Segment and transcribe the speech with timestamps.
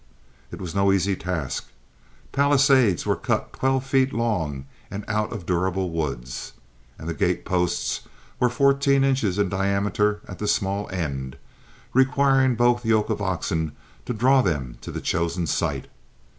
[0.49, 1.65] It was no easy task;
[2.31, 6.53] palisades were cut twelve feet long and out of durable woods,
[6.97, 8.01] and the gate posts
[8.39, 11.37] were fourteen inches in diameter at the small end,
[11.93, 13.73] requiring both yoke of oxen
[14.07, 15.85] to draw them to the chosen site.